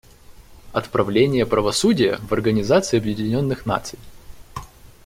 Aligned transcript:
Отправление 0.73 1.45
правосудия 1.45 2.17
в 2.27 2.31
Организации 2.33 2.97
Объединенных 2.97 3.67
Наций. 3.67 3.99